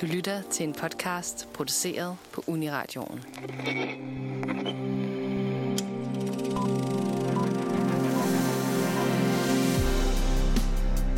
Du 0.00 0.06
lytter 0.06 0.42
til 0.50 0.68
en 0.68 0.72
podcast 0.72 1.48
produceret 1.54 2.16
på 2.32 2.44
Uniradioen. 2.46 3.20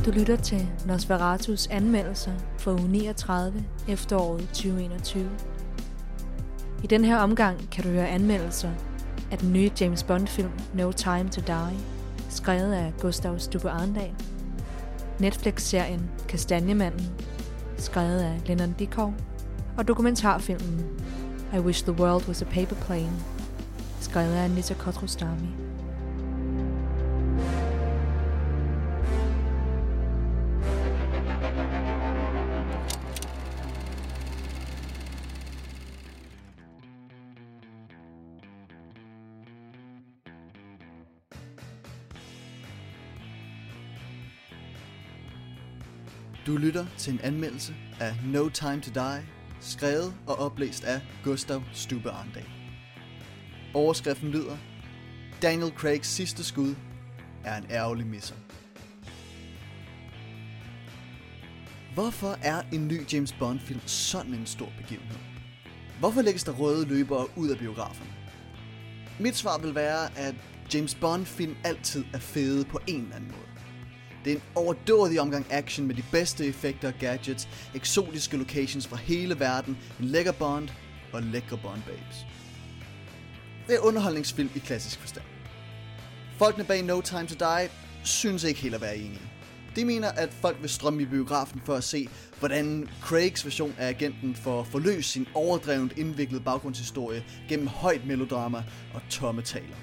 Du 0.07 0.11
lytter 0.11 0.37
til 0.43 0.69
Nosferatus 0.87 1.67
anmeldelser 1.67 2.33
for 2.59 2.73
uge 2.73 2.89
39 2.89 3.65
efteråret 3.89 4.49
2021. 4.49 5.31
I 6.85 6.87
den 6.87 7.05
her 7.05 7.17
omgang 7.17 7.71
kan 7.71 7.85
du 7.85 7.91
høre 7.91 8.09
anmeldelser 8.09 8.71
af 9.33 9.39
den 9.39 9.53
nye 9.53 9.71
James 9.81 10.03
Bond-film 10.03 10.53
No 10.75 10.93
Time 10.93 11.29
to 11.29 11.41
Die, 11.47 11.79
skrevet 12.31 12.73
af 12.73 12.93
Gustav 13.01 13.39
Stubbe 13.39 13.71
Arndal. 13.71 14.15
Netflix-serien 15.19 16.11
Kastanjemanden, 16.29 17.11
skrevet 17.83 18.21
af 18.21 18.41
Lennon 18.47 18.75
Dikov. 18.79 19.15
Og 19.77 19.89
dokumentarfilmen 19.89 20.85
I 21.55 21.59
Wish 21.59 21.85
the 21.85 21.93
World 21.93 22.29
Was 22.29 22.43
a 22.43 22.45
Paper 22.45 22.77
Plane, 22.77 23.13
skrevet 24.01 24.35
af 24.35 24.45
Anita 24.45 24.75
Kotrostami. 24.75 25.49
Du 46.47 46.57
lytter 46.57 46.87
til 46.99 47.13
en 47.13 47.21
anmeldelse 47.21 47.75
af 48.01 48.15
No 48.25 48.49
Time 48.49 48.81
to 48.81 48.91
Die, 48.95 49.27
skrevet 49.61 50.15
og 50.27 50.39
oplæst 50.39 50.85
af 50.85 51.01
Gustav 51.25 51.63
Stube 51.73 52.11
Arndal. 52.11 52.49
Overskriften 53.75 54.29
lyder, 54.29 54.57
Daniel 55.43 55.73
Craigs 55.73 56.09
sidste 56.09 56.45
skud 56.45 56.75
er 57.45 57.57
en 57.57 57.67
ærgerlig 57.71 58.07
misser. 58.07 58.35
Hvorfor 61.95 62.39
er 62.43 62.63
en 62.73 62.89
ny 62.89 63.13
James 63.13 63.33
Bond-film 63.33 63.81
sådan 63.87 64.35
en 64.35 64.47
stor 64.47 64.69
begivenhed? 64.79 65.19
Hvorfor 65.99 66.23
lægges 66.23 66.45
der 66.45 66.53
røde 66.53 66.89
løbere 66.89 67.27
ud 67.37 67.49
af 67.49 67.59
biograferne? 67.59 68.11
Mit 69.21 69.37
svar 69.37 69.59
vil 69.59 69.75
være, 69.75 70.19
at 70.19 70.35
James 70.75 70.95
Bond-film 70.95 71.57
altid 71.65 72.05
er 72.13 72.19
fede 72.19 72.65
på 72.65 72.81
en 72.87 73.03
eller 73.03 73.17
anden 73.17 73.31
måde. 73.31 73.52
Det 74.25 74.33
er 74.33 74.37
en 74.37 74.43
overdådig 74.55 75.21
omgang 75.21 75.47
action 75.51 75.87
med 75.87 75.95
de 75.95 76.05
bedste 76.13 76.47
effekter 76.47 76.89
og 76.89 76.95
gadgets, 77.01 77.49
eksotiske 77.75 78.37
locations 78.37 78.87
fra 78.87 78.97
hele 78.97 79.41
verden, 79.41 79.79
en 80.01 80.05
lækker 80.05 80.33
Bond 80.33 80.69
og 81.13 81.23
lækre 81.23 81.59
Bond 81.63 81.83
babes. 81.87 82.27
Det 83.67 83.75
er 83.75 83.81
underholdningsfilm 83.81 84.51
i 84.55 84.59
klassisk 84.59 85.01
forstand. 85.01 85.25
Folkene 86.39 86.65
bag 86.65 86.83
No 86.83 87.01
Time 87.01 87.27
to 87.27 87.35
Die 87.35 87.69
synes 88.05 88.45
ikke 88.45 88.61
helt 88.61 88.75
at 88.75 88.81
være 88.81 88.97
enige. 88.97 89.33
De 89.77 89.85
mener, 89.85 90.09
at 90.09 90.33
folk 90.33 90.57
vil 90.61 90.71
strømme 90.71 91.03
i 91.03 91.07
biografen 91.07 91.61
for 91.65 91.75
at 91.75 91.85
se, 91.85 92.09
hvordan 92.39 92.89
Craigs 93.01 93.45
version 93.45 93.75
af 93.79 93.89
agenten 93.89 94.35
får 94.35 94.65
forløst 94.65 95.11
sin 95.11 95.29
overdrevent 95.35 95.99
indviklede 95.99 96.43
baggrundshistorie 96.43 97.25
gennem 97.49 97.67
højt 97.67 98.07
melodrama 98.07 98.65
og 98.95 99.01
tomme 99.11 99.43
taler. 99.43 99.77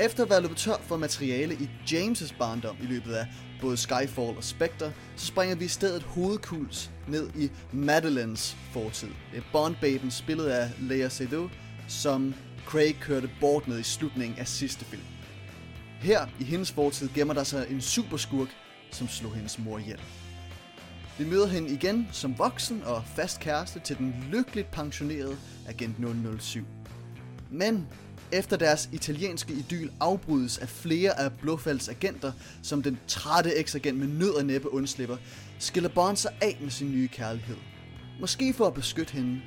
Efter 0.00 0.22
at 0.24 0.30
være 0.30 0.42
løbet 0.42 0.56
tør 0.56 0.76
for 0.82 0.96
materiale 0.96 1.54
i 1.54 1.70
James' 1.86 2.38
barndom 2.38 2.76
i 2.82 2.86
løbet 2.86 3.12
af 3.12 3.26
både 3.60 3.76
Skyfall 3.76 4.36
og 4.36 4.44
Spectre, 4.44 4.92
så 5.16 5.26
springer 5.26 5.56
vi 5.56 5.64
i 5.64 5.68
stedet 5.68 6.02
hovedkuls 6.02 6.90
ned 7.08 7.30
i 7.36 7.50
Madeleines 7.72 8.56
fortid. 8.72 9.08
Det 9.32 9.38
er 9.38 9.42
Bond-baben 9.52 10.10
spillet 10.10 10.46
af 10.46 10.70
Lea 10.80 11.08
Seydoux, 11.08 11.52
som 11.88 12.34
Craig 12.66 12.96
kørte 13.00 13.30
bort 13.40 13.68
med 13.68 13.78
i 13.78 13.82
slutningen 13.82 14.38
af 14.38 14.48
sidste 14.48 14.84
film. 14.84 15.02
Her 16.00 16.26
i 16.40 16.44
hendes 16.44 16.72
fortid 16.72 17.08
gemmer 17.14 17.34
der 17.34 17.44
sig 17.44 17.66
en 17.70 17.80
superskurk, 17.80 18.48
som 18.90 19.08
slog 19.08 19.34
hendes 19.34 19.58
mor 19.58 19.78
ihjel. 19.78 20.00
Vi 21.18 21.24
møder 21.24 21.46
hende 21.46 21.70
igen 21.70 22.08
som 22.12 22.38
voksen 22.38 22.82
og 22.82 23.02
fast 23.16 23.40
kæreste 23.40 23.80
til 23.80 23.98
den 23.98 24.24
lykkeligt 24.32 24.70
pensionerede 24.70 25.36
agent 25.68 25.96
007. 26.40 26.64
Men 27.50 27.86
efter 28.32 28.56
deres 28.56 28.88
italienske 28.92 29.52
idyl 29.52 29.90
afbrydes 30.00 30.58
af 30.58 30.68
flere 30.68 31.20
af 31.20 31.32
Blåfalds 31.32 31.88
agenter, 31.88 32.32
som 32.62 32.82
den 32.82 32.98
trætte 33.06 33.54
eksagent 33.54 33.98
med 33.98 34.06
nød 34.06 34.30
og 34.30 34.44
næppe 34.44 34.72
undslipper, 34.72 35.16
skiller 35.58 35.88
Bond 35.88 36.16
sig 36.16 36.32
af 36.40 36.58
med 36.60 36.70
sin 36.70 36.92
nye 36.92 37.08
kærlighed. 37.08 37.56
Måske 38.20 38.52
for 38.52 38.66
at 38.66 38.74
beskytte 38.74 39.12
hende, 39.12 39.40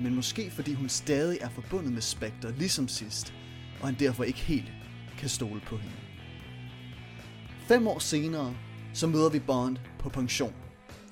men 0.00 0.14
måske 0.14 0.50
fordi 0.50 0.74
hun 0.74 0.88
stadig 0.88 1.38
er 1.40 1.48
forbundet 1.48 1.92
med 1.92 2.02
Spectre 2.02 2.52
ligesom 2.52 2.88
sidst, 2.88 3.32
og 3.80 3.86
han 3.88 3.96
derfor 3.98 4.24
ikke 4.24 4.38
helt 4.38 4.72
kan 5.18 5.28
stole 5.28 5.60
på 5.66 5.76
hende. 5.76 5.96
Fem 7.68 7.86
år 7.86 7.98
senere, 7.98 8.54
så 8.94 9.06
møder 9.06 9.28
vi 9.28 9.38
Bond 9.38 9.76
på 9.98 10.08
pension. 10.08 10.54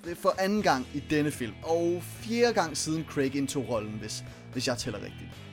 Det 0.05 0.13
er 0.13 0.17
for 0.17 0.35
anden 0.39 0.63
gang 0.63 0.87
i 0.95 1.03
denne 1.11 1.31
film, 1.31 1.55
og 1.63 2.03
fjerde 2.03 2.55
gang 2.55 2.77
siden 2.77 3.05
Craig 3.05 3.35
indtog 3.35 3.69
rollen, 3.69 3.99
hvis, 4.01 4.25
hvis 4.53 4.69
jeg 4.69 4.79
tæller 4.79 5.03
rigtigt. 5.03 5.46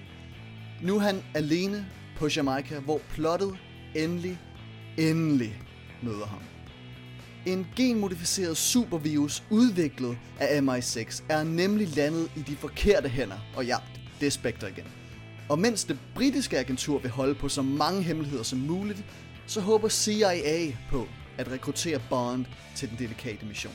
Nu 0.83 0.95
er 0.95 0.99
han 0.99 1.23
alene 1.33 1.85
på 2.17 2.27
Jamaica, 2.35 2.79
hvor 2.79 3.01
plottet 3.09 3.57
endelig, 3.95 4.39
endelig 4.97 5.61
møder 6.01 6.25
ham. 6.25 6.41
En 7.45 7.67
genmodificeret 7.75 8.57
supervirus 8.57 9.43
udviklet 9.49 10.17
af 10.39 10.59
MI6 10.59 11.23
er 11.29 11.43
nemlig 11.43 11.87
landet 11.87 12.31
i 12.35 12.39
de 12.39 12.55
forkerte 12.55 13.09
hænder, 13.09 13.37
og 13.55 13.65
ja, 13.65 13.77
det 14.19 14.27
er 14.27 14.31
Spectre 14.31 14.69
igen. 14.69 14.85
Og 15.49 15.59
mens 15.59 15.83
det 15.83 15.99
britiske 16.15 16.59
agentur 16.59 16.99
vil 16.99 17.11
holde 17.11 17.35
på 17.35 17.49
så 17.49 17.61
mange 17.61 18.01
hemmeligheder 18.01 18.43
som 18.43 18.59
muligt, 18.59 19.03
så 19.47 19.61
håber 19.61 19.89
CIA 19.89 20.75
på 20.89 21.07
at 21.37 21.51
rekruttere 21.51 22.01
Bond 22.09 22.45
til 22.75 22.89
den 22.89 22.97
delikate 22.97 23.45
mission. 23.45 23.73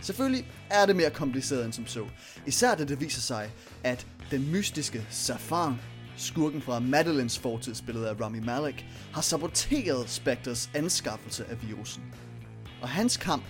Selvfølgelig 0.00 0.46
er 0.70 0.86
det 0.86 0.96
mere 0.96 1.10
kompliceret 1.10 1.64
end 1.64 1.72
som 1.72 1.86
så, 1.86 2.06
især 2.46 2.74
da 2.74 2.84
det 2.84 3.00
viser 3.00 3.20
sig, 3.20 3.50
at 3.84 4.06
den 4.30 4.52
mystiske 4.52 5.06
Safar 5.10 5.78
skurken 6.16 6.62
fra 6.62 6.78
Madelines 6.78 7.38
fortid, 7.38 7.74
spillet 7.74 8.04
af 8.04 8.20
Rami 8.20 8.40
Malek, 8.40 8.86
har 9.12 9.20
saboteret 9.20 10.10
Spectres 10.10 10.70
anskaffelse 10.74 11.44
af 11.50 11.68
virusen. 11.68 12.02
Og 12.82 12.88
hans 12.88 13.16
kamp 13.16 13.42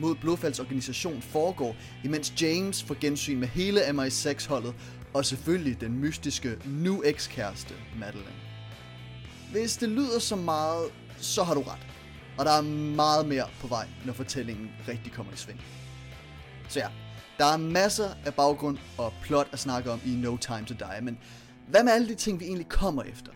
mod 0.00 0.14
Blåfalds 0.14 0.60
organisation 0.60 1.22
foregår, 1.22 1.76
imens 2.04 2.42
James 2.42 2.82
får 2.82 2.96
gensyn 3.00 3.38
med 3.38 3.48
hele 3.48 3.80
MI6-holdet, 3.80 4.74
og 5.14 5.24
selvfølgelig 5.24 5.80
den 5.80 5.98
mystiske 5.98 6.56
nu 6.66 7.02
ekskæreste 7.04 7.74
Madeline. 7.98 8.32
Hvis 9.52 9.76
det 9.76 9.88
lyder 9.88 10.18
så 10.18 10.36
meget, 10.36 10.84
så 11.16 11.42
har 11.42 11.54
du 11.54 11.62
ret. 11.62 11.86
Og 12.38 12.44
der 12.44 12.52
er 12.52 12.62
meget 12.96 13.28
mere 13.28 13.46
på 13.60 13.66
vej, 13.66 13.88
når 14.04 14.12
fortællingen 14.12 14.70
rigtig 14.88 15.12
kommer 15.12 15.32
i 15.32 15.36
sving. 15.36 15.60
Så 16.68 16.78
ja, 16.78 16.88
der 17.38 17.44
er 17.44 17.56
masser 17.56 18.08
af 18.26 18.34
baggrund 18.34 18.78
og 18.98 19.12
plot 19.22 19.48
at 19.52 19.58
snakke 19.58 19.90
om 19.90 20.00
i 20.06 20.10
No 20.10 20.36
Time 20.36 20.64
to 20.64 20.74
Die, 20.74 21.00
men 21.02 21.18
hvad 21.70 21.84
med 21.84 21.92
alle 21.92 22.08
de 22.08 22.14
ting, 22.14 22.40
vi 22.40 22.44
egentlig 22.44 22.68
kommer 22.68 23.02
efter? 23.02 23.32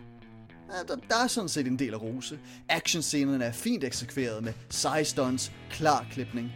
Ja, 0.73 0.95
der, 0.95 1.01
der 1.09 1.17
er 1.25 1.27
sådan 1.27 1.49
set 1.49 1.67
en 1.67 1.79
del 1.79 1.95
af 1.95 2.03
rose. 2.03 2.39
Actionscenerne 2.69 3.45
er 3.45 3.53
fint 3.53 3.85
eksekveret 3.85 4.45
med 4.45 4.53
seje 4.71 5.05
stunts, 5.05 5.53
klar 5.71 6.07
klipning. 6.13 6.53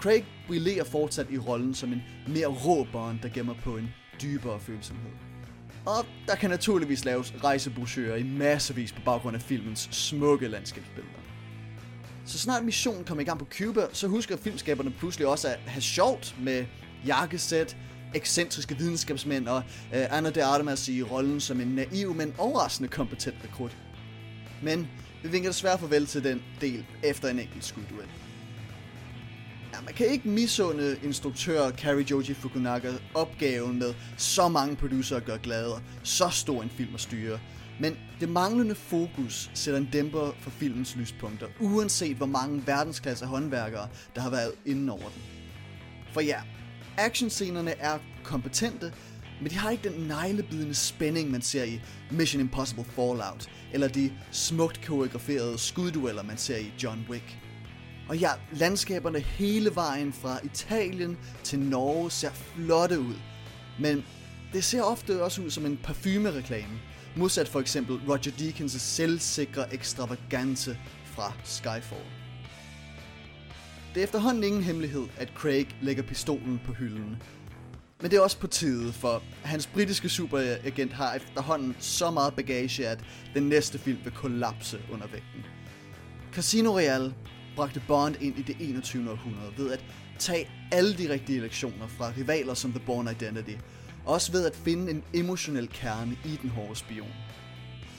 Craig 0.00 0.24
brillerer 0.46 0.84
fortsat 0.84 1.26
i 1.30 1.38
rollen 1.38 1.74
som 1.74 1.92
en 1.92 2.02
mere 2.28 2.46
rå 2.46 2.86
Bond, 2.92 3.18
der 3.22 3.28
gemmer 3.28 3.54
på 3.64 3.76
en 3.76 3.88
dybere 4.22 4.60
følsomhed. 4.60 5.10
Og 5.86 6.06
der 6.26 6.34
kan 6.34 6.50
naturligvis 6.50 7.04
laves 7.04 7.34
rejsebrochurer 7.44 8.16
i 8.16 8.22
massevis 8.22 8.92
på 8.92 9.00
baggrund 9.04 9.36
af 9.36 9.42
filmens 9.42 9.88
smukke 9.90 10.48
landskabsbilleder. 10.48 11.18
Så 12.24 12.38
snart 12.38 12.64
missionen 12.64 13.04
kommer 13.04 13.22
i 13.22 13.24
gang 13.24 13.38
på 13.38 13.44
Cuba, 13.44 13.86
så 13.92 14.08
husker 14.08 14.36
filmskaberne 14.36 14.90
pludselig 14.90 15.28
også 15.28 15.48
at 15.48 15.58
have 15.66 15.82
sjovt 15.82 16.36
med 16.40 16.64
jakkesæt, 17.06 17.76
ekscentriske 18.14 18.78
videnskabsmænd 18.78 19.48
og 19.48 19.62
øh, 19.94 20.16
Anna 20.16 20.30
de 20.30 20.44
Artemis 20.44 20.88
i 20.88 21.02
rollen 21.02 21.40
som 21.40 21.60
en 21.60 21.68
naiv, 21.68 22.14
men 22.14 22.34
overraskende 22.38 22.88
kompetent 22.88 23.36
rekrut. 23.44 23.76
Men 24.62 24.88
vi 25.22 25.28
vinker 25.28 25.50
desværre 25.50 25.78
farvel 25.78 26.06
til 26.06 26.24
den 26.24 26.42
del 26.60 26.84
efter 27.02 27.28
en 27.28 27.38
enkelt 27.38 27.64
skudduel. 27.64 28.08
Ja, 29.72 29.80
man 29.80 29.94
kan 29.94 30.06
ikke 30.06 30.28
misunde 30.28 30.96
instruktør 31.02 31.70
Kari 31.70 32.02
Joji 32.10 32.34
Fukunaga 32.34 32.92
opgaven 33.14 33.78
med 33.78 33.94
så 34.16 34.48
mange 34.48 34.76
producer 34.76 35.16
at 35.16 35.24
gøre 35.24 35.38
glade 35.42 35.74
og 35.74 35.80
så 36.02 36.28
stor 36.28 36.62
en 36.62 36.70
film 36.70 36.94
at 36.94 37.00
styre. 37.00 37.38
Men 37.80 37.96
det 38.20 38.28
manglende 38.28 38.74
fokus 38.74 39.50
sætter 39.54 39.80
en 39.80 39.88
dæmper 39.92 40.32
for 40.40 40.50
filmens 40.50 40.96
lyspunkter, 40.96 41.46
uanset 41.60 42.16
hvor 42.16 42.26
mange 42.26 42.66
verdensklasse 42.66 43.26
håndværkere, 43.26 43.88
der 44.14 44.20
har 44.20 44.30
været 44.30 44.52
inden 44.66 44.88
over 44.88 44.98
den. 44.98 45.22
For 46.12 46.20
ja, 46.20 46.40
Actionscenerne 46.98 47.70
er 47.78 47.98
kompetente, 48.24 48.92
men 49.40 49.50
de 49.50 49.56
har 49.56 49.70
ikke 49.70 49.88
den 49.88 50.00
neglebidende 50.00 50.74
spænding, 50.74 51.30
man 51.30 51.42
ser 51.42 51.64
i 51.64 51.80
Mission 52.10 52.40
Impossible 52.40 52.84
Fallout, 52.84 53.50
eller 53.72 53.88
de 53.88 54.12
smukt 54.30 54.86
koreograferede 54.86 55.58
skuddueller, 55.58 56.22
man 56.22 56.36
ser 56.36 56.56
i 56.56 56.72
John 56.82 57.06
Wick. 57.10 57.38
Og 58.08 58.18
ja, 58.18 58.30
landskaberne 58.52 59.18
hele 59.18 59.74
vejen 59.74 60.12
fra 60.12 60.38
Italien 60.44 61.18
til 61.44 61.58
Norge 61.58 62.10
ser 62.10 62.30
flotte 62.30 63.00
ud. 63.00 63.14
Men 63.80 64.04
det 64.52 64.64
ser 64.64 64.82
ofte 64.82 65.24
også 65.24 65.42
ud 65.42 65.50
som 65.50 65.66
en 65.66 65.76
parfumereklame. 65.76 66.80
Modsat 67.16 67.48
for 67.48 67.60
eksempel 67.60 68.00
Roger 68.08 68.30
Deakins' 68.30 68.78
selvsikre 68.78 69.74
ekstravagance 69.74 70.78
fra 71.04 71.32
Skyfall. 71.44 72.21
Det 73.94 74.00
er 74.00 74.04
efterhånden 74.04 74.44
ingen 74.44 74.62
hemmelighed, 74.62 75.06
at 75.16 75.28
Craig 75.34 75.66
lægger 75.82 76.02
pistolen 76.02 76.60
på 76.66 76.72
hylden. 76.72 77.22
Men 78.00 78.10
det 78.10 78.16
er 78.16 78.20
også 78.20 78.38
på 78.38 78.46
tide, 78.46 78.92
for 78.92 79.22
hans 79.42 79.66
britiske 79.66 80.08
superagent 80.08 80.92
har 80.92 81.14
efterhånden 81.14 81.76
så 81.78 82.10
meget 82.10 82.34
bagage, 82.34 82.88
at 82.88 82.98
den 83.34 83.42
næste 83.42 83.78
film 83.78 83.98
vil 84.04 84.12
kollapse 84.12 84.80
under 84.92 85.06
vægten. 85.06 85.44
Casino 86.32 86.70
Royale 86.72 87.14
bragte 87.56 87.82
Bond 87.88 88.14
ind 88.20 88.38
i 88.38 88.42
det 88.42 88.56
21. 88.60 89.10
århundrede 89.10 89.52
ved 89.58 89.72
at 89.72 89.84
tage 90.18 90.48
alle 90.72 90.98
de 90.98 91.12
rigtige 91.12 91.40
lektioner 91.40 91.86
fra 91.88 92.12
rivaler 92.18 92.54
som 92.54 92.72
The 92.72 92.82
Bourne 92.86 93.10
Identity, 93.10 93.54
og 94.04 94.14
også 94.14 94.32
ved 94.32 94.46
at 94.46 94.56
finde 94.56 94.90
en 94.90 95.02
emotionel 95.14 95.68
kerne 95.68 96.16
i 96.24 96.38
den 96.42 96.50
hårde 96.50 96.76
spion. 96.76 97.12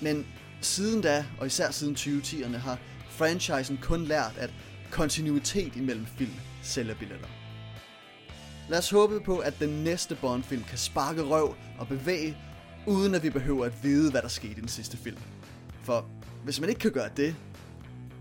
Men 0.01 0.25
siden 0.61 1.01
da, 1.01 1.25
og 1.39 1.47
især 1.47 1.71
siden 1.71 1.95
2010'erne, 1.95 2.57
har 2.57 2.79
franchisen 3.09 3.79
kun 3.81 4.05
lært, 4.05 4.33
at 4.37 4.53
kontinuitet 4.93 5.75
imellem 5.75 6.05
film 6.05 6.33
sælger 6.61 6.95
billetter. 6.95 7.27
Lad 8.69 8.79
os 8.79 8.89
håbe 8.89 9.19
på, 9.19 9.37
at 9.37 9.59
den 9.59 9.83
næste 9.83 10.15
Bond-film 10.15 10.63
kan 10.63 10.77
sparke 10.77 11.21
røv 11.21 11.55
og 11.79 11.87
bevæge, 11.87 12.37
uden 12.87 13.15
at 13.15 13.23
vi 13.23 13.29
behøver 13.29 13.65
at 13.65 13.83
vide, 13.83 14.11
hvad 14.11 14.21
der 14.21 14.27
skete 14.27 14.51
i 14.51 14.61
den 14.61 14.67
sidste 14.67 14.97
film. 14.97 15.17
For 15.83 16.09
hvis 16.43 16.59
man 16.59 16.69
ikke 16.69 16.79
kan 16.79 16.91
gøre 16.91 17.09
det, 17.17 17.35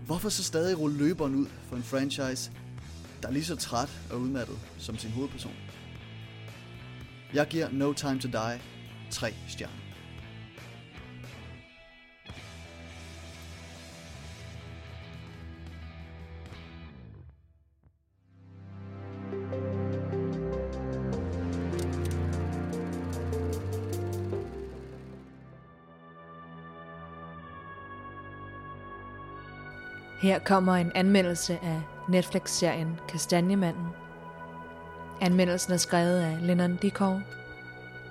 hvorfor 0.05 0.29
så 0.29 0.43
stadig 0.43 0.79
rulle 0.79 0.97
løberen 0.97 1.35
ud 1.35 1.47
for 1.69 1.75
en 1.75 1.83
franchise, 1.83 2.51
der 3.21 3.27
er 3.27 3.31
lige 3.31 3.45
så 3.45 3.55
træt 3.55 3.89
og 4.11 4.19
udmattet 4.19 4.57
som 4.77 4.97
sin 4.97 5.11
hovedperson? 5.11 5.55
Jeg 7.33 7.47
giver 7.47 7.69
No 7.71 7.93
Time 7.93 8.19
To 8.19 8.27
Die 8.27 8.61
3 9.09 9.33
stjerner. 9.47 9.82
Her 30.23 30.39
kommer 30.39 30.75
en 30.75 30.91
anmeldelse 30.95 31.59
af 31.63 31.81
Netflix-serien 32.09 32.99
Kastanjemanden. 33.09 33.87
Anmeldelsen 35.21 35.73
er 35.73 35.77
skrevet 35.77 36.19
af 36.19 36.37
Lennon 36.41 36.75
Dikov, 36.75 37.21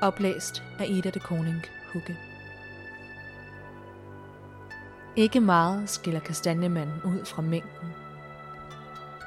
oplæst 0.00 0.62
af 0.78 0.86
Ida 0.88 1.10
de 1.10 1.18
Koning 1.18 1.62
Hugge. 1.92 2.16
Ikke 5.16 5.40
meget 5.40 5.90
skiller 5.90 6.20
Kastanjemanden 6.20 7.02
ud 7.04 7.24
fra 7.24 7.42
mængden. 7.42 7.88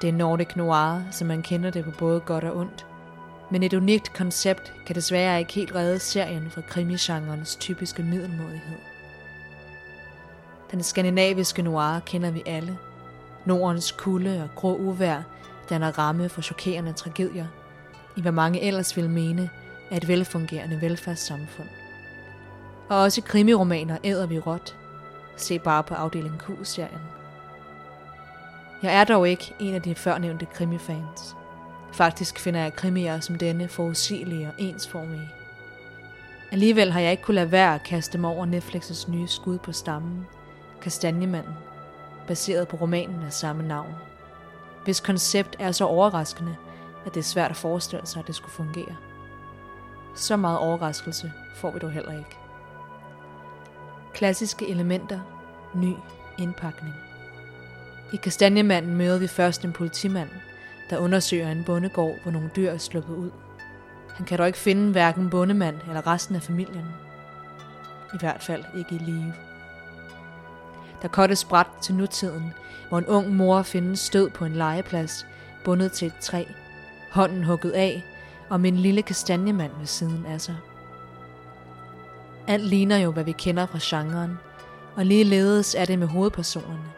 Det 0.02 0.10
er 0.10 0.14
Nordic 0.14 0.56
Noir, 0.56 1.12
som 1.12 1.28
man 1.28 1.42
kender 1.42 1.70
det 1.70 1.84
på 1.86 1.92
både 1.92 2.20
godt 2.20 2.44
og 2.44 2.58
ondt, 2.58 2.86
men 3.52 3.64
et 3.64 3.74
unikt 3.74 4.14
koncept 4.14 4.74
kan 4.86 4.96
desværre 4.96 5.40
ikke 5.40 5.54
helt 5.54 5.76
redde 5.76 6.00
serien 6.00 6.52
fra 6.52 6.62
krimigenrens 6.62 7.56
typiske 7.56 8.04
middelmådighed. 8.04 8.95
Den 10.72 10.84
skandinaviske 10.84 11.62
noir 11.62 12.00
kender 12.00 12.32
vi 12.32 12.44
alle. 12.46 12.78
Nordens 13.46 13.92
kulde 13.92 14.44
og 14.44 14.50
grå 14.56 14.76
uvær 14.76 15.22
danner 15.70 16.00
ramme 16.00 16.30
for 16.30 16.42
chokerende 16.42 16.94
tragedier, 16.94 17.46
i 18.18 18.22
hvad 18.22 18.32
mange 18.32 18.62
ellers 18.62 18.98
vil 18.98 19.10
mene 19.10 19.50
er 19.92 19.98
et 19.98 20.08
velfungerende 20.08 20.82
velfærdssamfund. 20.82 21.68
Og 22.90 22.98
også 22.98 23.22
krimiromaner 23.22 23.98
æder 24.04 24.26
vi 24.26 24.40
råt. 24.40 24.76
Se 25.38 25.60
bare 25.60 25.84
på 25.84 25.94
afdeling 25.94 26.40
Q-serien. 26.40 27.02
Jeg 28.84 28.96
er 28.96 29.04
dog 29.04 29.30
ikke 29.30 29.54
en 29.60 29.76
af 29.76 29.82
de 29.82 29.96
førnævnte 29.96 30.46
krimifans. 30.46 31.36
Faktisk 31.94 32.40
finder 32.40 32.60
jeg 32.60 32.76
krimier 32.76 33.20
som 33.20 33.36
denne 33.38 33.68
forudsigelige 33.68 34.48
og 34.48 34.54
ensformige. 34.58 35.32
Alligevel 36.52 36.92
har 36.92 37.00
jeg 37.00 37.12
ikke 37.12 37.24
kunnet 37.24 37.36
lade 37.36 37.52
være 37.52 37.76
at 37.76 37.84
kaste 37.84 38.18
mig 38.18 38.30
over 38.30 38.46
Netflix's 38.46 39.12
nye 39.12 39.28
skud 39.28 39.58
på 39.58 39.72
stammen, 39.72 40.26
Kastanjemanden, 40.82 41.54
baseret 42.28 42.68
på 42.68 42.78
romanen 42.78 43.24
af 43.24 43.34
samme 43.34 43.68
navn. 43.68 43.96
Hvis 44.84 45.00
koncept 45.00 45.56
er 45.60 45.72
så 45.72 45.86
overraskende, 45.86 46.56
at 47.06 47.14
det 47.14 47.20
er 47.20 47.24
svært 47.24 47.52
at 47.52 47.58
forestille 47.58 48.06
sig, 48.06 48.20
at 48.20 48.28
det 48.28 48.36
skulle 48.36 48.52
fungere. 48.52 48.96
Så 50.16 50.38
meget 50.38 50.60
overraskelse 50.60 51.32
får 51.56 51.72
vi 51.72 51.80
dog 51.80 51.92
heller 51.92 52.12
ikke. 52.12 52.38
Klassiske 54.14 54.70
elementer, 54.70 55.20
ny 55.76 55.94
indpakning. 56.38 56.96
I 58.14 58.16
Kastanjemanden 58.16 58.96
møder 58.96 59.20
vi 59.20 59.28
først 59.28 59.66
en 59.66 59.74
politimand, 59.74 60.30
der 60.90 60.98
undersøger 60.98 61.52
en 61.52 61.64
bondegård, 61.64 62.16
hvor 62.24 62.32
nogle 62.32 62.52
dyr 62.56 62.70
er 62.70 62.78
sluppet 62.78 63.16
ud. 63.16 63.32
Han 64.16 64.26
kan 64.26 64.38
dog 64.38 64.48
ikke 64.48 64.60
finde 64.60 64.92
hverken 64.92 65.30
bondemand 65.30 65.76
eller 65.88 66.08
resten 66.08 66.36
af 66.36 66.42
familien. 66.42 66.86
I 68.14 68.18
hvert 68.20 68.44
fald 68.44 68.64
ikke 68.78 68.96
i 68.96 68.98
live. 68.98 69.34
Der 71.06 71.10
kottes 71.10 71.46
bræt 71.46 71.68
til 71.82 71.96
nutiden, 71.96 72.54
hvor 72.90 72.98
en 72.98 73.06
ung 73.06 73.36
mor 73.36 73.62
findes 73.62 74.00
stød 74.00 74.30
på 74.30 74.46
en 74.46 74.54
legeplads, 74.54 75.28
bundet 75.64 75.92
til 75.92 76.08
et 76.08 76.18
træ, 76.22 76.46
hånden 77.12 77.44
hugget 77.44 77.72
af, 77.72 78.04
og 78.50 78.60
med 78.60 78.72
en 78.72 78.78
lille 78.78 79.02
kastanjemand 79.02 79.72
ved 79.80 79.86
siden 79.86 80.26
af 80.26 80.42
sig. 80.42 80.56
Alt 82.48 82.64
ligner 82.64 82.98
jo, 82.98 83.12
hvad 83.12 83.24
vi 83.24 83.32
kender 83.32 83.66
fra 83.66 83.80
genren, 83.82 84.38
og 84.96 85.06
ligeledes 85.06 85.76
er 85.76 85.86
det 85.86 86.00
med 86.00 86.08
hovedpersonerne. 86.08 86.92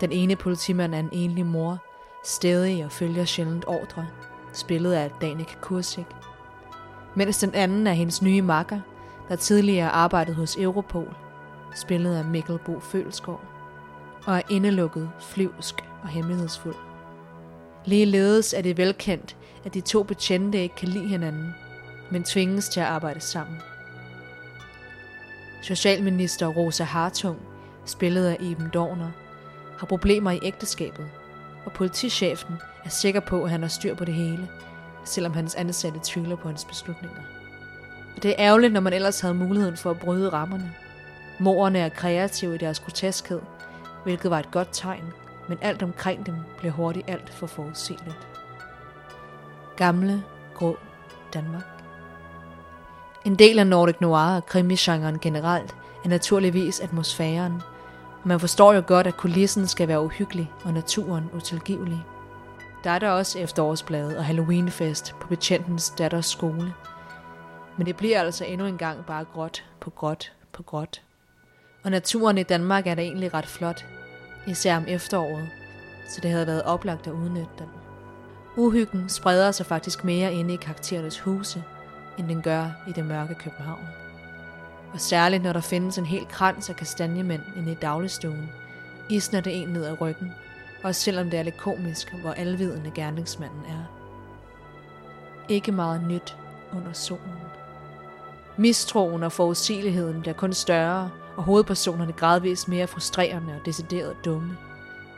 Den 0.00 0.12
ene 0.12 0.36
politimand 0.36 0.94
er 0.94 0.98
en 0.98 1.10
enlig 1.12 1.46
mor, 1.46 1.78
stedig 2.24 2.84
og 2.84 2.92
følger 2.92 3.24
sjældent 3.24 3.64
ordre, 3.66 4.06
spillet 4.52 4.92
af 4.92 5.10
Danik 5.20 5.58
Kursik. 5.60 6.06
Mens 7.14 7.38
den 7.38 7.54
anden 7.54 7.86
er 7.86 7.92
hendes 7.92 8.22
nye 8.22 8.42
makker, 8.42 8.80
der 9.28 9.36
tidligere 9.36 9.90
arbejdede 9.90 10.36
hos 10.36 10.56
Europol– 10.56 11.16
spillet 11.74 12.14
af 12.16 12.24
Mikkel 12.24 12.58
Bo 12.58 12.80
Følsgaard, 12.80 13.44
og 14.26 14.36
er 14.36 14.42
indelukket, 14.50 15.10
flyvsk 15.20 15.74
og 16.02 16.08
hemmelighedsfuld. 16.08 16.74
Ligeledes 17.84 18.52
er 18.52 18.62
det 18.62 18.76
velkendt, 18.76 19.36
at 19.64 19.74
de 19.74 19.80
to 19.80 20.02
betjente 20.02 20.58
ikke 20.58 20.74
kan 20.74 20.88
lide 20.88 21.08
hinanden, 21.08 21.54
men 22.10 22.24
tvinges 22.24 22.68
til 22.68 22.80
at 22.80 22.86
arbejde 22.86 23.20
sammen. 23.20 23.56
Socialminister 25.62 26.46
Rosa 26.46 26.84
Hartung, 26.84 27.38
spillet 27.84 28.26
af 28.26 28.36
Eben 28.40 28.68
Dorner, 28.74 29.10
har 29.78 29.86
problemer 29.86 30.30
i 30.30 30.38
ægteskabet, 30.42 31.08
og 31.64 31.72
politichefen 31.72 32.54
er 32.84 32.88
sikker 32.88 33.20
på, 33.20 33.44
at 33.44 33.50
han 33.50 33.62
har 33.62 33.68
styr 33.68 33.94
på 33.94 34.04
det 34.04 34.14
hele, 34.14 34.48
selvom 35.04 35.32
hans 35.34 35.54
ansatte 35.54 36.00
tvivler 36.02 36.36
på 36.36 36.48
hans 36.48 36.64
beslutninger. 36.64 37.22
Og 38.16 38.22
det 38.22 38.30
er 38.30 38.34
ærgerligt, 38.38 38.72
når 38.72 38.80
man 38.80 38.92
ellers 38.92 39.20
havde 39.20 39.34
muligheden 39.34 39.76
for 39.76 39.90
at 39.90 39.98
bryde 39.98 40.28
rammerne– 40.28 40.74
Morerne 41.40 41.78
er 41.78 41.88
kreative 41.88 42.54
i 42.54 42.58
deres 42.58 42.80
groteskhed, 42.80 43.40
hvilket 44.04 44.30
var 44.30 44.38
et 44.38 44.50
godt 44.50 44.68
tegn, 44.72 45.12
men 45.48 45.58
alt 45.62 45.82
omkring 45.82 46.26
dem 46.26 46.34
blev 46.58 46.72
hurtigt 46.72 47.10
alt 47.10 47.30
for 47.30 47.46
forudsigeligt. 47.46 48.28
Gamle, 49.76 50.24
grå 50.54 50.76
Danmark. 51.34 51.66
En 53.24 53.34
del 53.34 53.58
af 53.58 53.66
Nordic 53.66 53.96
Noir 54.00 54.36
og 54.36 54.46
krimigenren 54.46 55.18
generelt 55.18 55.74
er 56.04 56.08
naturligvis 56.08 56.80
atmosfæren, 56.80 57.62
og 58.22 58.28
man 58.28 58.40
forstår 58.40 58.72
jo 58.72 58.82
godt, 58.86 59.06
at 59.06 59.16
kulissen 59.16 59.66
skal 59.66 59.88
være 59.88 60.02
uhyggelig 60.02 60.52
og 60.64 60.72
naturen 60.72 61.30
utilgivelig. 61.34 62.04
Der 62.84 62.90
er 62.90 62.98
der 62.98 63.10
også 63.10 63.38
efterårsblade 63.38 64.18
og 64.18 64.24
Halloweenfest 64.24 65.14
på 65.20 65.28
betjentens 65.28 65.90
datters 65.90 66.26
skole. 66.26 66.74
Men 67.76 67.86
det 67.86 67.96
bliver 67.96 68.20
altså 68.20 68.44
endnu 68.44 68.66
en 68.66 68.78
gang 68.78 69.06
bare 69.06 69.24
gråt 69.24 69.64
på 69.80 69.90
gråt 69.90 70.32
på 70.52 70.62
gråt 70.62 71.02
og 71.88 71.92
naturen 71.92 72.38
i 72.38 72.42
Danmark 72.42 72.86
er 72.86 72.94
da 72.94 73.02
egentlig 73.02 73.34
ret 73.34 73.46
flot, 73.46 73.86
især 74.46 74.76
om 74.76 74.84
efteråret, 74.88 75.48
så 76.08 76.20
det 76.20 76.30
havde 76.30 76.46
været 76.46 76.62
oplagt 76.62 77.06
at 77.06 77.12
udnytte 77.12 77.50
den. 77.58 77.66
Uhyggen 78.56 79.08
spreder 79.08 79.50
sig 79.50 79.66
faktisk 79.66 80.04
mere 80.04 80.32
inde 80.32 80.54
i 80.54 80.56
karakterernes 80.56 81.20
huse, 81.20 81.64
end 82.18 82.28
den 82.28 82.42
gør 82.42 82.70
i 82.88 82.92
det 82.92 83.04
mørke 83.04 83.34
København. 83.34 83.84
Og 84.92 85.00
særligt 85.00 85.42
når 85.42 85.52
der 85.52 85.60
findes 85.60 85.98
en 85.98 86.06
hel 86.06 86.26
krans 86.26 86.70
af 86.70 86.76
kastanjemænd 86.76 87.42
inde 87.56 87.72
i 87.72 87.74
dagligstuen, 87.74 88.50
isner 89.10 89.40
det 89.40 89.62
en 89.62 89.68
ned 89.68 89.84
ad 89.84 90.00
ryggen, 90.00 90.32
også 90.82 91.00
selvom 91.00 91.30
det 91.30 91.38
er 91.38 91.42
lidt 91.42 91.56
komisk, 91.56 92.14
hvor 92.14 92.32
alvidende 92.32 92.90
gerningsmanden 92.94 93.64
er. 93.68 93.84
Ikke 95.48 95.72
meget 95.72 96.02
nyt 96.08 96.36
under 96.72 96.92
solen. 96.92 97.38
Mistroen 98.56 99.22
og 99.22 99.32
forudsigeligheden 99.32 100.20
bliver 100.20 100.34
kun 100.34 100.52
større, 100.52 101.10
og 101.38 101.44
hovedpersonerne 101.44 102.12
gradvist 102.12 102.68
mere 102.68 102.86
frustrerende 102.86 103.54
og 103.54 103.66
decideret 103.66 104.16
dumme. 104.24 104.56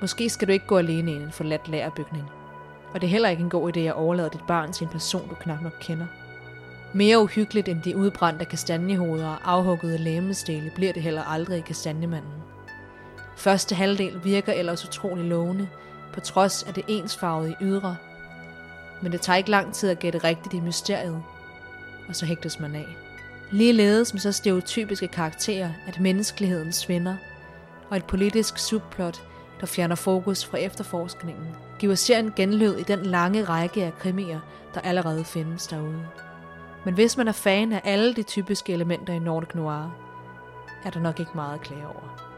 Måske 0.01 0.31
skal 0.31 0.49
du 0.49 0.53
ikke 0.53 0.67
gå 0.67 0.79
alene 0.79 1.13
i 1.13 1.15
en 1.15 1.33
forladt 1.33 1.69
lærerbygning. 1.69 2.25
Og 2.95 3.01
det 3.01 3.07
er 3.07 3.11
heller 3.11 3.29
ikke 3.29 3.43
en 3.43 3.51
god 3.51 3.77
idé 3.77 3.81
at 3.81 3.95
overlade 3.95 4.31
dit 4.33 4.47
barn 4.49 4.73
til 4.73 4.85
en 4.85 4.91
person, 4.91 5.29
du 5.29 5.35
knap 5.35 5.63
nok 5.63 5.73
kender. 5.81 6.07
Mere 6.93 7.23
uhyggeligt 7.23 7.69
end 7.69 7.83
de 7.83 7.97
udbrændte 7.97 8.45
kastanjehoveder 8.45 9.29
og 9.29 9.53
afhuggede 9.53 9.99
lægemestele 9.99 10.73
bliver 10.75 10.93
det 10.93 11.03
heller 11.03 11.23
aldrig 11.23 11.59
i 11.59 11.61
kastanjemanden. 11.61 12.33
Første 13.37 13.75
halvdel 13.75 14.25
virker 14.25 14.53
ellers 14.53 14.85
utrolig 14.85 15.25
lovende, 15.25 15.69
på 16.13 16.21
trods 16.21 16.63
af 16.63 16.75
det 16.75 16.85
ensfarvede 16.89 17.57
ydre. 17.61 17.97
Men 19.03 19.13
det 19.13 19.21
tager 19.21 19.37
ikke 19.37 19.51
lang 19.51 19.75
tid 19.75 19.91
at 19.91 19.99
gætte 19.99 20.19
rigtigt 20.19 20.55
i 20.55 20.61
mysteriet, 20.61 21.23
og 22.09 22.17
så 22.17 22.27
hægtes 22.27 22.61
man 22.61 22.75
af. 22.75 23.10
Ligeledes 23.53 24.13
med 24.15 24.21
så 24.21 24.33
stereotypiske 24.33 25.09
karakterer, 25.09 25.71
at 25.87 26.01
menneskeligheden 26.01 26.73
svinder, 26.73 27.17
og 27.89 27.97
et 27.97 28.05
politisk 28.05 28.59
subplot, 28.59 29.23
der 29.61 29.67
fjerner 29.67 29.95
fokus 29.95 30.45
fra 30.45 30.59
efterforskningen, 30.59 31.47
giver 31.79 31.95
serien 31.95 32.33
genlød 32.37 32.79
i 32.79 32.83
den 32.83 33.07
lange 33.07 33.45
række 33.45 33.85
af 33.85 33.99
krimier, 33.99 34.41
der 34.75 34.81
allerede 34.81 35.25
findes 35.25 35.67
derude. 35.67 36.07
Men 36.85 36.95
hvis 36.95 37.17
man 37.17 37.29
er 37.29 37.33
fan 37.33 37.73
af 37.73 37.81
alle 37.85 38.15
de 38.15 38.23
typiske 38.23 38.73
elementer 38.73 39.13
i 39.13 39.19
Nordic 39.19 39.55
Noir, 39.55 39.97
er 40.85 40.91
der 40.91 41.01
nok 41.01 41.21
ikke 41.21 41.33
meget 41.35 41.55
at 41.55 41.61
klage 41.61 41.87
over. 41.87 42.31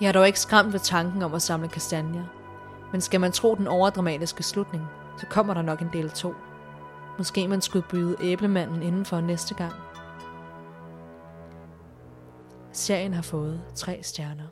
Jeg 0.00 0.08
er 0.08 0.12
dog 0.12 0.26
ikke 0.26 0.40
skræmt 0.40 0.72
ved 0.72 0.80
tanken 0.80 1.22
om 1.22 1.34
at 1.34 1.42
samle 1.42 1.68
kastanjer, 1.68 2.24
men 2.92 3.00
skal 3.00 3.20
man 3.20 3.32
tro 3.32 3.54
den 3.54 3.66
overdramatiske 3.66 4.42
slutning, 4.42 4.84
så 5.18 5.26
kommer 5.26 5.54
der 5.54 5.62
nok 5.62 5.80
en 5.80 5.90
del 5.92 6.10
2. 6.10 6.34
Måske 7.18 7.48
man 7.48 7.60
skulle 7.60 7.86
byde 7.88 8.16
æblemanden 8.20 8.82
inden 8.82 9.04
for 9.04 9.20
næste 9.20 9.54
gang. 9.54 9.72
Serien 12.72 13.12
har 13.12 13.22
fået 13.22 13.62
tre 13.74 14.02
stjerner. 14.02 14.48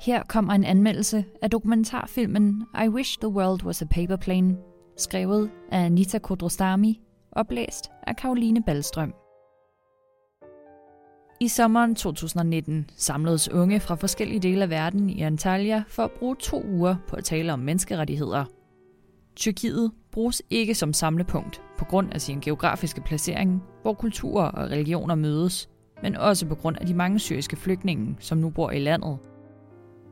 Her 0.00 0.22
kommer 0.28 0.52
en 0.52 0.64
anmeldelse 0.64 1.24
af 1.42 1.50
dokumentarfilmen 1.50 2.66
I 2.84 2.88
Wish 2.88 3.18
the 3.20 3.28
World 3.28 3.64
Was 3.64 3.82
a 3.82 3.84
Paper 3.84 4.16
Plane, 4.16 4.56
skrevet 4.96 5.50
af 5.72 5.78
Anita 5.78 6.18
Kodrostami, 6.18 7.00
oplæst 7.36 7.90
af 8.06 8.16
Karoline 8.16 8.62
Ballstrøm. 8.62 9.14
I 11.40 11.48
sommeren 11.48 11.94
2019 11.94 12.90
samledes 12.96 13.48
unge 13.48 13.80
fra 13.80 13.94
forskellige 13.94 14.40
dele 14.40 14.62
af 14.62 14.70
verden 14.70 15.10
i 15.10 15.22
Antalya 15.22 15.82
for 15.88 16.02
at 16.02 16.10
bruge 16.10 16.36
to 16.36 16.62
uger 16.64 16.96
på 17.08 17.16
at 17.16 17.24
tale 17.24 17.52
om 17.52 17.58
menneskerettigheder. 17.58 18.44
Tyrkiet 19.36 19.92
bruges 20.12 20.42
ikke 20.50 20.74
som 20.74 20.92
samlepunkt 20.92 21.62
på 21.78 21.84
grund 21.84 22.12
af 22.12 22.20
sin 22.20 22.40
geografiske 22.40 23.00
placering, 23.00 23.62
hvor 23.82 23.94
kulturer 23.94 24.48
og 24.48 24.70
religioner 24.70 25.14
mødes, 25.14 25.68
men 26.02 26.16
også 26.16 26.46
på 26.46 26.54
grund 26.54 26.76
af 26.80 26.86
de 26.86 26.94
mange 26.94 27.18
syriske 27.18 27.56
flygtninge, 27.56 28.16
som 28.18 28.38
nu 28.38 28.50
bor 28.50 28.70
i 28.70 28.78
landet– 28.78 29.18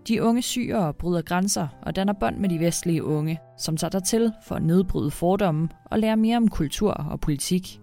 de 0.09 0.23
unge 0.23 0.43
syre 0.43 0.95
bryder 0.95 1.23
grænser 1.23 1.69
og 1.83 1.97
danner 1.97 2.13
bånd 2.13 2.37
med 2.37 2.49
de 2.49 2.61
vestlige 2.61 3.05
unge, 3.05 3.39
som 3.59 3.77
tager 3.77 4.01
til 4.01 4.33
for 4.47 4.55
at 4.55 4.63
nedbryde 4.63 5.11
fordomme 5.11 5.69
og 5.85 5.99
lære 5.99 6.17
mere 6.17 6.37
om 6.37 6.49
kultur 6.49 6.93
og 6.93 7.21
politik. 7.21 7.81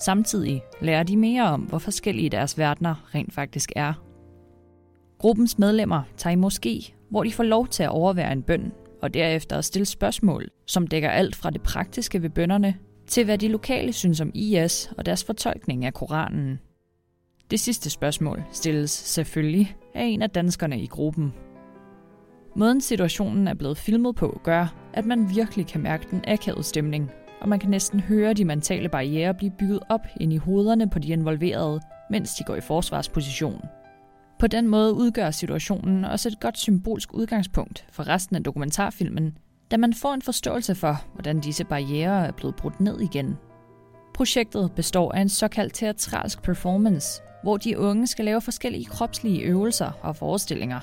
Samtidig 0.00 0.62
lærer 0.82 1.02
de 1.02 1.16
mere 1.16 1.42
om, 1.42 1.60
hvor 1.60 1.78
forskellige 1.78 2.30
deres 2.30 2.58
verdener 2.58 3.14
rent 3.14 3.34
faktisk 3.34 3.72
er. 3.76 3.92
Gruppens 5.18 5.58
medlemmer 5.58 6.02
tager 6.16 6.36
i 6.36 6.40
moské, 6.40 6.92
hvor 7.10 7.24
de 7.24 7.32
får 7.32 7.44
lov 7.44 7.68
til 7.68 7.82
at 7.82 7.88
overvære 7.88 8.32
en 8.32 8.42
bøn, 8.42 8.72
og 9.02 9.14
derefter 9.14 9.58
at 9.58 9.64
stille 9.64 9.86
spørgsmål, 9.86 10.48
som 10.66 10.86
dækker 10.86 11.10
alt 11.10 11.36
fra 11.36 11.50
det 11.50 11.62
praktiske 11.62 12.22
ved 12.22 12.30
bønderne, 12.30 12.74
til 13.06 13.24
hvad 13.24 13.38
de 13.38 13.48
lokale 13.48 13.92
synes 13.92 14.20
om 14.20 14.30
IS 14.34 14.90
og 14.98 15.06
deres 15.06 15.24
fortolkning 15.24 15.84
af 15.84 15.94
Koranen. 15.94 16.58
Det 17.54 17.60
sidste 17.60 17.90
spørgsmål 17.90 18.44
stilles 18.52 18.90
selvfølgelig 18.90 19.76
af 19.94 20.04
en 20.04 20.22
af 20.22 20.30
danskerne 20.30 20.80
i 20.80 20.86
gruppen. 20.86 21.34
Måden 22.56 22.80
situationen 22.80 23.48
er 23.48 23.54
blevet 23.54 23.78
filmet 23.78 24.16
på 24.16 24.40
gør, 24.44 24.74
at 24.94 25.06
man 25.06 25.30
virkelig 25.30 25.66
kan 25.66 25.80
mærke 25.80 26.06
den 26.10 26.24
akavede 26.28 26.62
stemning, 26.62 27.10
og 27.40 27.48
man 27.48 27.58
kan 27.58 27.70
næsten 27.70 28.00
høre 28.00 28.32
de 28.32 28.44
mentale 28.44 28.88
barriere 28.88 29.34
blive 29.34 29.52
bygget 29.58 29.80
op 29.88 30.00
ind 30.20 30.32
i 30.32 30.36
hovederne 30.36 30.90
på 30.90 30.98
de 30.98 31.08
involverede, 31.08 31.80
mens 32.10 32.34
de 32.34 32.44
går 32.44 32.54
i 32.54 32.60
forsvarsposition. 32.60 33.60
På 34.38 34.46
den 34.46 34.68
måde 34.68 34.94
udgør 34.94 35.30
situationen 35.30 36.04
også 36.04 36.28
et 36.28 36.40
godt 36.40 36.58
symbolsk 36.58 37.14
udgangspunkt 37.14 37.86
for 37.92 38.08
resten 38.08 38.36
af 38.36 38.42
dokumentarfilmen, 38.42 39.38
da 39.70 39.76
man 39.76 39.94
får 39.94 40.14
en 40.14 40.22
forståelse 40.22 40.74
for, 40.74 41.04
hvordan 41.14 41.40
disse 41.40 41.64
barriere 41.64 42.26
er 42.26 42.32
blevet 42.32 42.56
brudt 42.56 42.80
ned 42.80 43.00
igen. 43.00 43.36
Projektet 44.14 44.72
består 44.76 45.12
af 45.12 45.20
en 45.20 45.28
såkaldt 45.28 45.74
teatralsk 45.74 46.42
performance, 46.42 47.22
hvor 47.44 47.56
de 47.56 47.78
unge 47.78 48.06
skal 48.06 48.24
lave 48.24 48.40
forskellige 48.40 48.84
kropslige 48.84 49.40
øvelser 49.40 49.90
og 50.02 50.16
forestillinger. 50.16 50.80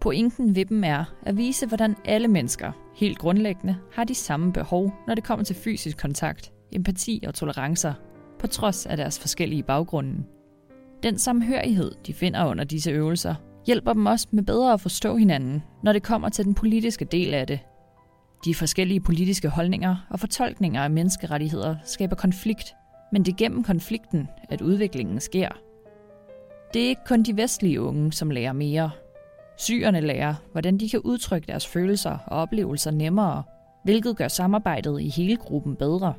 Pointen 0.00 0.56
ved 0.56 0.64
dem 0.64 0.84
er 0.84 1.04
at 1.22 1.36
vise, 1.36 1.66
hvordan 1.66 1.96
alle 2.04 2.28
mennesker, 2.28 2.72
helt 2.96 3.18
grundlæggende, 3.18 3.76
har 3.92 4.04
de 4.04 4.14
samme 4.14 4.52
behov, 4.52 4.92
når 5.06 5.14
det 5.14 5.24
kommer 5.24 5.44
til 5.44 5.56
fysisk 5.56 5.96
kontakt, 5.98 6.52
empati 6.72 7.24
og 7.26 7.34
tolerancer, 7.34 7.92
på 8.38 8.46
trods 8.46 8.86
af 8.86 8.96
deres 8.96 9.18
forskellige 9.18 9.62
baggrunde. 9.62 10.24
Den 11.02 11.18
samhørighed, 11.18 11.92
de 12.06 12.14
finder 12.14 12.46
under 12.46 12.64
disse 12.64 12.90
øvelser, 12.90 13.34
hjælper 13.66 13.92
dem 13.92 14.06
også 14.06 14.28
med 14.30 14.42
bedre 14.42 14.72
at 14.72 14.80
forstå 14.80 15.16
hinanden, 15.16 15.62
når 15.82 15.92
det 15.92 16.02
kommer 16.02 16.28
til 16.28 16.44
den 16.44 16.54
politiske 16.54 17.04
del 17.04 17.34
af 17.34 17.46
det. 17.46 17.60
De 18.44 18.54
forskellige 18.54 19.00
politiske 19.00 19.48
holdninger 19.48 20.06
og 20.10 20.20
fortolkninger 20.20 20.82
af 20.82 20.90
menneskerettigheder 20.90 21.76
skaber 21.84 22.16
konflikt, 22.16 22.74
men 23.12 23.24
det 23.24 23.32
er 23.32 23.36
gennem 23.36 23.64
konflikten, 23.64 24.28
at 24.48 24.60
udviklingen 24.60 25.20
sker– 25.20 25.48
det 26.74 26.84
er 26.84 26.88
ikke 26.88 27.04
kun 27.06 27.22
de 27.22 27.36
vestlige 27.36 27.80
unge, 27.80 28.12
som 28.12 28.30
lærer 28.30 28.52
mere. 28.52 28.90
Syrerne 29.56 30.00
lærer, 30.00 30.34
hvordan 30.52 30.78
de 30.78 30.88
kan 30.88 31.00
udtrykke 31.00 31.46
deres 31.46 31.66
følelser 31.66 32.18
og 32.26 32.38
oplevelser 32.38 32.90
nemmere, 32.90 33.42
hvilket 33.84 34.16
gør 34.16 34.28
samarbejdet 34.28 35.00
i 35.00 35.08
hele 35.08 35.36
gruppen 35.36 35.76
bedre. 35.76 36.14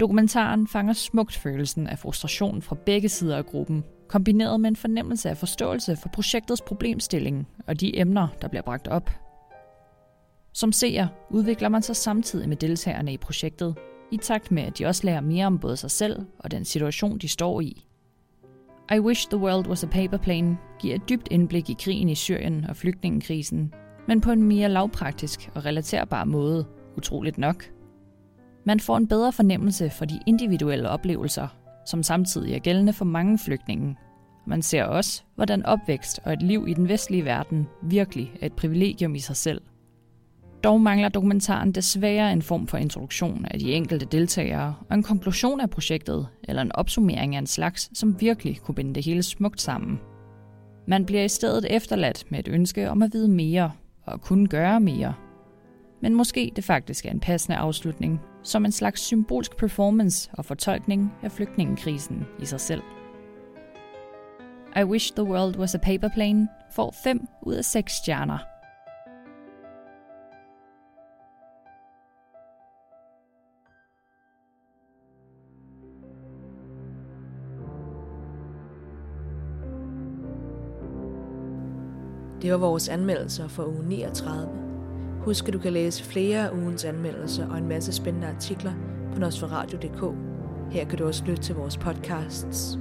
Dokumentaren 0.00 0.68
fanger 0.68 0.92
smukt 0.92 1.36
følelsen 1.36 1.86
af 1.86 1.98
frustration 1.98 2.62
fra 2.62 2.76
begge 2.86 3.08
sider 3.08 3.36
af 3.36 3.46
gruppen, 3.46 3.84
kombineret 4.08 4.60
med 4.60 4.70
en 4.70 4.76
fornemmelse 4.76 5.30
af 5.30 5.36
forståelse 5.36 5.96
for 5.96 6.08
projektets 6.08 6.62
problemstilling 6.62 7.48
og 7.66 7.80
de 7.80 7.98
emner, 7.98 8.28
der 8.42 8.48
bliver 8.48 8.62
bragt 8.62 8.88
op. 8.88 9.10
Som 10.52 10.72
seer 10.72 11.08
udvikler 11.30 11.68
man 11.68 11.82
sig 11.82 11.96
samtidig 11.96 12.48
med 12.48 12.56
deltagerne 12.56 13.12
i 13.12 13.16
projektet, 13.16 13.74
i 14.12 14.16
takt 14.16 14.50
med 14.50 14.62
at 14.62 14.78
de 14.78 14.86
også 14.86 15.06
lærer 15.06 15.20
mere 15.20 15.46
om 15.46 15.58
både 15.58 15.76
sig 15.76 15.90
selv 15.90 16.26
og 16.38 16.50
den 16.50 16.64
situation, 16.64 17.18
de 17.18 17.28
står 17.28 17.60
i. 17.60 17.89
I 18.92 18.98
Wish 18.98 19.26
the 19.26 19.38
World 19.38 19.66
Was 19.66 19.84
a 19.84 19.86
Paper 19.86 20.16
Plane 20.16 20.58
giver 20.78 20.94
et 20.94 21.08
dybt 21.08 21.28
indblik 21.30 21.70
i 21.70 21.76
krigen 21.80 22.08
i 22.08 22.14
Syrien 22.14 22.64
og 22.68 22.76
flygtningekrisen, 22.76 23.74
men 24.08 24.20
på 24.20 24.32
en 24.32 24.42
mere 24.42 24.68
lavpraktisk 24.68 25.50
og 25.54 25.64
relaterbar 25.64 26.24
måde, 26.24 26.66
utroligt 26.96 27.38
nok. 27.38 27.64
Man 28.64 28.80
får 28.80 28.96
en 28.96 29.08
bedre 29.08 29.32
fornemmelse 29.32 29.90
for 29.90 30.04
de 30.04 30.20
individuelle 30.26 30.88
oplevelser, 30.88 31.48
som 31.86 32.02
samtidig 32.02 32.54
er 32.54 32.58
gældende 32.58 32.92
for 32.92 33.04
mange 33.04 33.38
flygtninge. 33.38 33.96
Man 34.46 34.62
ser 34.62 34.84
også, 34.84 35.22
hvordan 35.34 35.66
opvækst 35.66 36.20
og 36.24 36.32
et 36.32 36.42
liv 36.42 36.68
i 36.68 36.74
den 36.74 36.88
vestlige 36.88 37.24
verden 37.24 37.68
virkelig 37.82 38.32
er 38.40 38.46
et 38.46 38.52
privilegium 38.52 39.14
i 39.14 39.18
sig 39.18 39.36
selv. 39.36 39.62
Dog 40.64 40.80
mangler 40.80 41.08
dokumentaren 41.08 41.72
desværre 41.72 42.32
en 42.32 42.42
form 42.42 42.66
for 42.66 42.78
introduktion 42.78 43.46
af 43.50 43.58
de 43.58 43.72
enkelte 43.72 44.06
deltagere 44.06 44.74
og 44.88 44.94
en 44.94 45.02
konklusion 45.02 45.60
af 45.60 45.70
projektet 45.70 46.28
eller 46.44 46.62
en 46.62 46.72
opsummering 46.74 47.34
af 47.34 47.38
en 47.38 47.46
slags, 47.46 47.98
som 47.98 48.20
virkelig 48.20 48.60
kunne 48.60 48.74
binde 48.74 48.94
det 48.94 49.04
hele 49.04 49.22
smukt 49.22 49.60
sammen. 49.60 50.00
Man 50.86 51.06
bliver 51.06 51.24
i 51.24 51.28
stedet 51.28 51.66
efterladt 51.70 52.24
med 52.30 52.38
et 52.38 52.48
ønske 52.48 52.90
om 52.90 53.02
at 53.02 53.12
vide 53.12 53.28
mere 53.28 53.72
og 54.06 54.20
kunne 54.20 54.46
gøre 54.46 54.80
mere. 54.80 55.14
Men 56.02 56.14
måske 56.14 56.52
det 56.56 56.64
faktisk 56.64 57.06
er 57.06 57.10
en 57.10 57.20
passende 57.20 57.56
afslutning, 57.56 58.20
som 58.42 58.64
en 58.64 58.72
slags 58.72 59.00
symbolsk 59.00 59.56
performance 59.56 60.30
og 60.32 60.44
fortolkning 60.44 61.12
af 61.22 61.32
flygtningekrisen 61.32 62.26
i 62.42 62.44
sig 62.44 62.60
selv. 62.60 62.82
I 64.76 64.84
Wish 64.84 65.12
the 65.14 65.24
World 65.24 65.56
Was 65.56 65.74
a 65.74 65.78
Paper 65.78 66.08
Plane 66.14 66.48
får 66.72 66.94
5 67.04 67.26
ud 67.42 67.54
af 67.54 67.64
6 67.64 67.92
stjerner– 67.92 68.38
Det 82.42 82.52
var 82.52 82.58
vores 82.58 82.88
anmeldelser 82.88 83.48
for 83.48 83.64
uge 83.64 83.88
39. 83.88 84.48
Husk, 85.20 85.48
at 85.48 85.54
du 85.54 85.58
kan 85.58 85.72
læse 85.72 86.04
flere 86.04 86.48
af 86.48 86.52
ugens 86.52 86.84
anmeldelser 86.84 87.50
og 87.50 87.58
en 87.58 87.68
masse 87.68 87.92
spændende 87.92 88.26
artikler 88.26 88.72
på 89.12 89.20
nosferadio.dk. 89.20 90.14
Her 90.70 90.84
kan 90.84 90.98
du 90.98 91.06
også 91.06 91.24
lytte 91.24 91.42
til 91.42 91.54
vores 91.54 91.76
podcasts. 91.76 92.78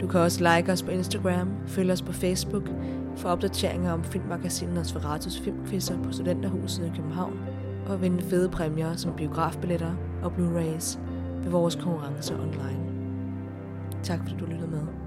Du 0.00 0.06
kan 0.06 0.20
også 0.20 0.56
like 0.56 0.72
os 0.72 0.82
på 0.82 0.90
Instagram, 0.90 1.50
følge 1.66 1.92
os 1.92 2.02
på 2.02 2.12
Facebook 2.12 2.68
for 3.16 3.28
opdateringer 3.28 3.92
om 3.92 4.04
filmmagasinet 4.04 4.74
Nosferatus 4.74 5.40
Filmquizzer 5.40 6.02
på 6.02 6.12
Studenterhuset 6.12 6.86
i 6.86 6.92
København 6.96 7.38
og 7.86 8.02
vinde 8.02 8.22
fede 8.22 8.48
præmier 8.48 8.96
som 8.96 9.12
biografbilletter 9.16 9.94
og 10.22 10.32
Blu-rays 10.32 10.98
ved 11.42 11.50
vores 11.50 11.74
konkurrencer 11.74 12.34
online. 12.34 12.84
Tak 14.02 14.18
fordi 14.18 14.36
du 14.40 14.44
lyttede 14.44 14.70
med. 14.70 15.03